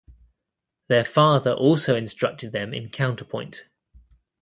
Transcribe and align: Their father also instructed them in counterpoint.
Their 0.87 1.05
father 1.05 1.51
also 1.53 1.95
instructed 1.95 2.51
them 2.53 2.73
in 2.73 2.89
counterpoint. 2.89 3.65